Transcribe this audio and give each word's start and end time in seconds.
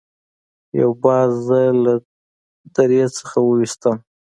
یو 0.79 0.91
باز 1.03 1.29
زه 1.47 1.59
له 1.83 1.93
درې 2.75 3.03
څخه 3.17 3.37
وویستم. 3.41 3.97